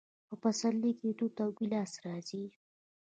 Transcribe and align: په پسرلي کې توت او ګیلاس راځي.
په 0.27 0.35
پسرلي 0.43 0.91
کې 0.99 1.09
توت 1.17 1.35
او 1.43 1.49
ګیلاس 1.57 1.91
راځي. 2.05 2.45